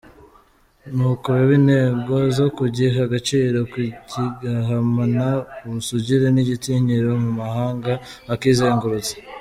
Nuko 0.95 1.27
biha 1.47 1.53
intego 1.59 2.15
zo 2.37 2.47
kugiha 2.57 2.99
agaciro 3.07 3.57
kigahamana 3.71 5.25
ubusugire 5.65 6.25
n’igitinyiro 6.35 7.11
mu 7.23 7.31
mahanga 7.41 7.91
akizengurutse. 8.35 9.13